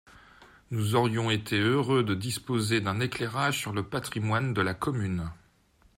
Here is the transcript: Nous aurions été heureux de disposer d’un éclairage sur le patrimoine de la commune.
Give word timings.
Nous 0.71 0.95
aurions 0.95 1.29
été 1.29 1.59
heureux 1.59 2.03
de 2.03 2.15
disposer 2.15 2.81
d’un 2.81 2.99
éclairage 3.01 3.59
sur 3.59 3.71
le 3.71 3.83
patrimoine 3.83 4.51
de 4.51 4.61
la 4.63 4.73
commune. 4.73 5.29